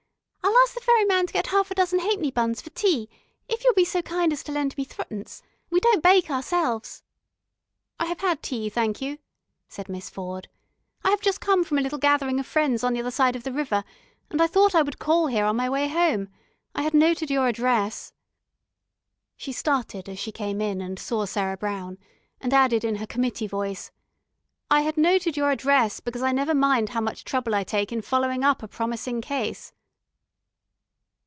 [0.43, 3.09] I'll ask the ferryman to get half a dozen halfpenny buns for tea,
[3.49, 5.41] if you will be so kind as to lend me threepence.
[5.71, 7.03] We don't bake ourselves."
[7.99, 9.17] "I have had tea, thank you,"
[9.67, 10.47] said Miss Ford.
[11.03, 13.43] "I have just come from a little gathering of friends on the other side of
[13.43, 13.83] the river,
[14.29, 16.29] and I thought I would call here on my way home.
[16.75, 18.13] I had noted your address"
[19.37, 21.97] She started as she came in and saw Sarah Brown,
[22.39, 23.91] and added in her committee voice:
[24.69, 28.01] "I had noted your address, because I never mind how much trouble I take in
[28.03, 29.73] following up a promising case."